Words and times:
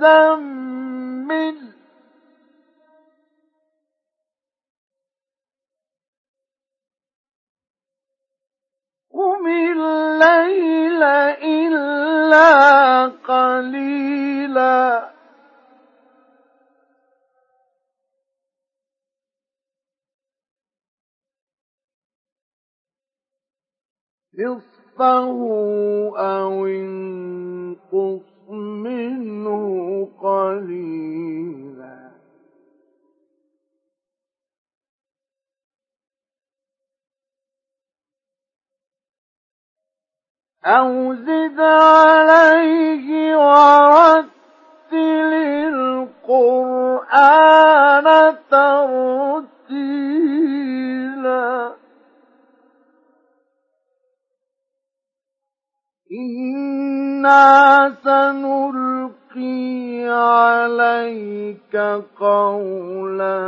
قم 9.13 9.47
الليل 9.47 10.58
نصفه 24.39 25.39
أو 26.17 26.65
انقص 26.65 28.49
منه 28.49 30.07
قليلا. 30.21 32.09
أو 40.65 41.15
زد 41.15 41.59
عليه 41.59 43.35
ورتل 43.37 44.97
القرآن 46.27 47.27
ترتيلا. 48.51 50.19
إنا 56.11 57.95
سنلقي 58.03 59.69
عليك 60.09 61.75
قولا 62.19 63.39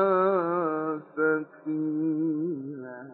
ثقيلا 1.17 3.11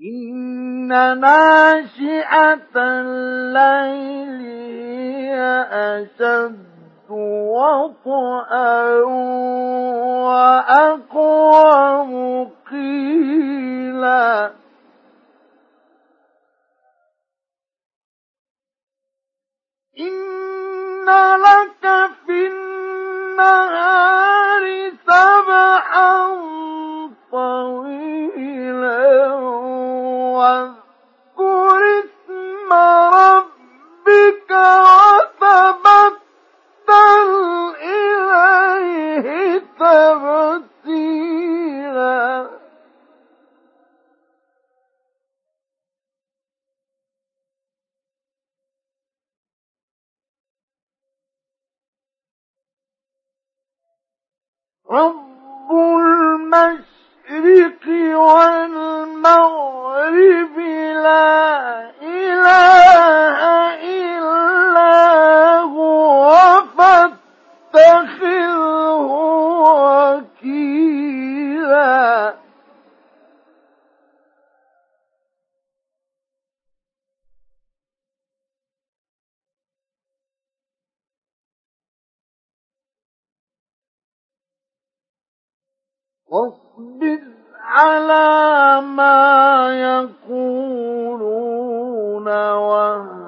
إن 0.00 0.88
ناشئة 1.20 2.76
الليل 2.76 4.40
هي 4.46 5.36
أشد 5.72 6.75
وطئا 7.10 8.82
وأقوم 10.26 12.12
قيلا. 12.70 14.50
إن 20.00 21.06
لك 21.36 21.84
في 22.26 22.46
النهار 22.46 24.64
سبحا 25.06 26.12
طويلا. 27.32 28.05
رب 54.90 55.72
المشرق 55.72 57.86
والمغرب 59.26 60.58
لا 61.02 61.90
إله 62.02 62.85
واصبر 86.28 87.20
على 87.62 88.80
ما 88.80 89.68
يقولون 90.26 91.26
واهجرهم 92.28 93.25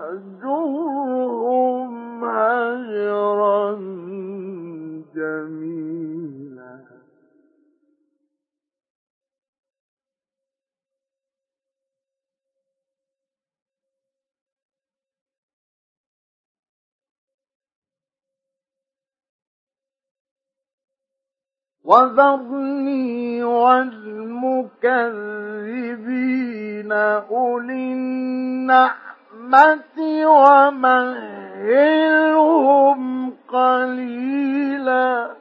وذرني 21.89 23.43
والمكذبين 23.43 24.13
أولي 26.93 27.93
النعمة 27.93 28.99
ومهلهم 30.27 31.41
قليلا. 33.49 35.39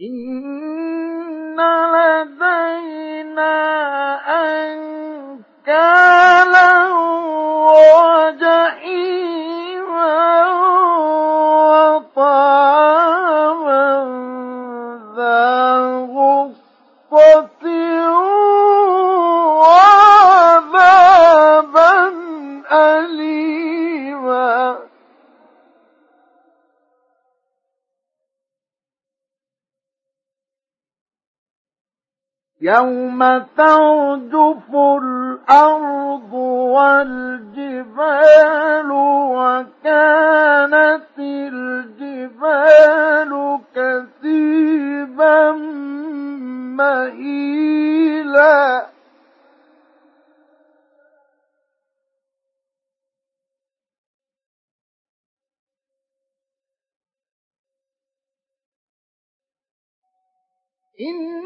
إن 0.00 1.56
لدينا 1.56 2.55
وجحيما 7.75 8.64
يوم 32.66 33.20
ترجف 33.56 34.70
الأرض 34.74 36.32
والجبال 36.74 38.10
وكانت 39.36 41.06
الجبال 41.18 42.50
كثيبا 43.74 45.52
مهيلا 46.76 48.86
إنا 61.00 61.45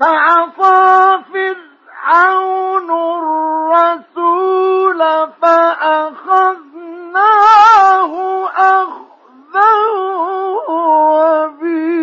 فعصى 0.00 1.22
فرعون 1.32 2.90
الرسول 3.18 5.00
فأخذناه 5.42 6.92
أخذا 8.48 9.72
وبيلا. 11.48 11.98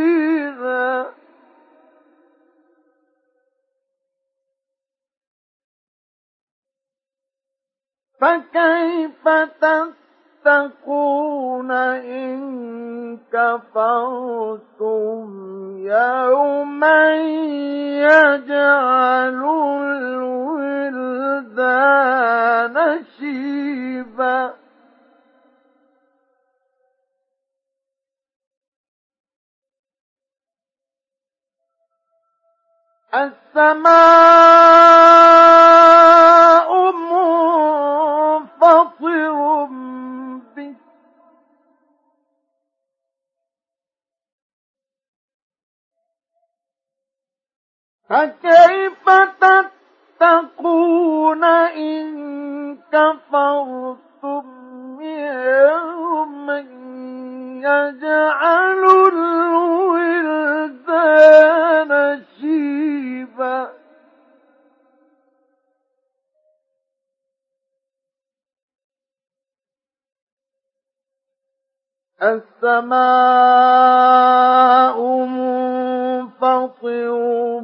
فكيف 8.21 9.27
تتقون 10.45 11.71
إن 11.71 12.37
كفرتم 13.33 15.25
يوما 15.77 17.15
يجعل 18.05 19.41
الولدان 21.65 22.75
شيبا. 23.19 24.53
السماء 33.15 34.45
فكيف 48.15 49.05
تتقون 50.19 51.43
إن 51.43 52.77
كفرتم 52.91 54.45
يوما 55.01 56.59
يجعل 57.59 58.83
الولدان 60.27 61.91
شيبا؟ 62.39 63.69
السماء 72.75 73.75
منفطر 76.41 77.61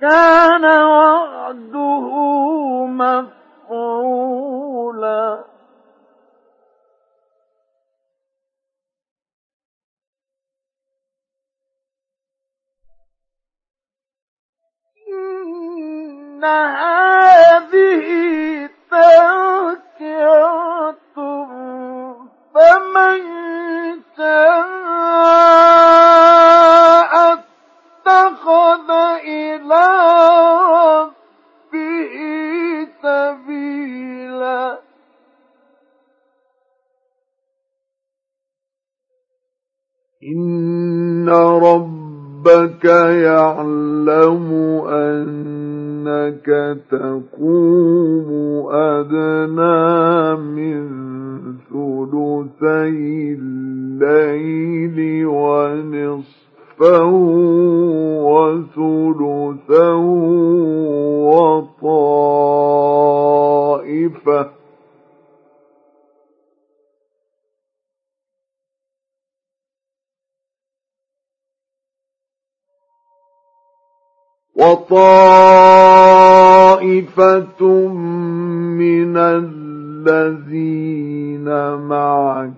كان 0.00 0.64
وعده 0.64 2.00
مفعولا. 3.66 4.36
إن 15.08 16.44
هذه 16.44 18.35
إن 40.22 41.28
ربك 41.28 42.84
يعلم 42.84 44.52
أنك 44.88 46.46
تقوم 46.90 48.28
أدنى 48.72 50.36
من 50.36 50.86
ثلثي 51.70 53.36
الليل 53.40 55.26
ونصفه 55.26 57.10
وثلثه 58.24 60.06
وطائفة 74.66 75.88
من 78.78 79.16
الذين 79.16 80.18
معك. 81.74 82.52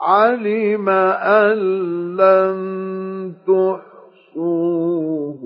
علم 0.02 0.90
أن 0.90 1.58
لن 2.18 3.34
تحصوه 3.48 5.42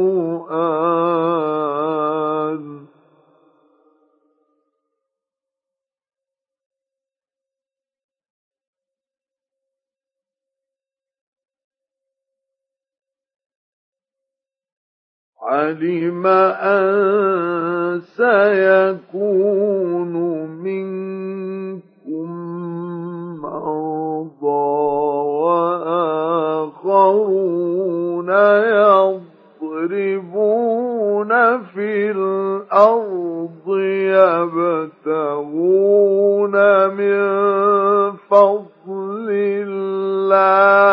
علم 15.46 16.28
أن 16.28 18.02
سيكون 18.18 20.14
منكم 20.64 22.30
مرضى 23.42 24.66
وآخرون 26.86 28.30
يضربون 29.62 31.32
في 31.62 32.12
الأرض 32.12 33.68
يبتغون 35.06 36.56
من 36.88 37.22
فضل 38.30 39.28
الله 39.30 40.85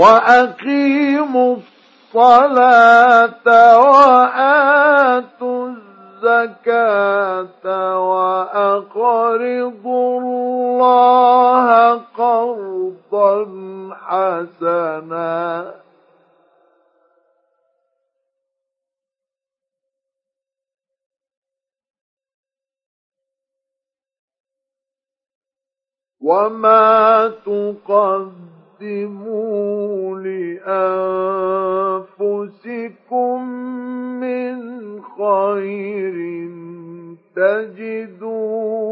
وأقيموا 0.00 1.56
الصلاة 1.56 3.46
وآتوا 3.78 5.68
الزكاة 6.22 7.64
وأقرضوا 8.10 9.40
الله 10.20 11.68
قرضا 12.16 13.36
حسنا. 13.94 15.74
وما 26.20 27.28
تقدم 27.46 28.59
تقدموا 28.80 30.18
لأنفسكم 32.18 33.48
من 34.20 34.56
خير 35.02 36.16
تجدوه 37.36 38.89